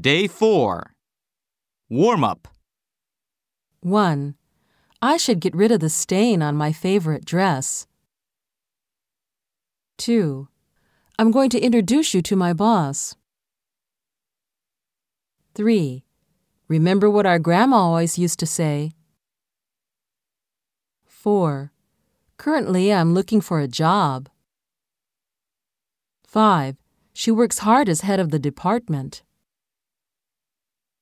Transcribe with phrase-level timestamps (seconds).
[0.00, 0.92] Day 4.
[1.88, 2.48] Warm up.
[3.80, 4.34] 1.
[5.00, 7.86] I should get rid of the stain on my favorite dress.
[9.98, 10.48] 2.
[11.16, 13.14] I'm going to introduce you to my boss.
[15.54, 16.02] 3.
[16.66, 18.90] Remember what our grandma always used to say.
[21.06, 21.70] 4.
[22.36, 24.28] Currently, I'm looking for a job.
[26.26, 26.74] 5.
[27.12, 29.22] She works hard as head of the department.